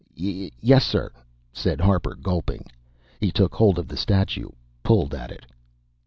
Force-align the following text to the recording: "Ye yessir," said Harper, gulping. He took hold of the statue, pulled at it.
"Ye 0.15 0.51
yessir," 0.63 1.11
said 1.53 1.79
Harper, 1.79 2.15
gulping. 2.15 2.65
He 3.19 3.31
took 3.31 3.53
hold 3.53 3.77
of 3.77 3.87
the 3.87 3.95
statue, 3.97 4.49
pulled 4.81 5.13
at 5.13 5.29
it. 5.29 5.45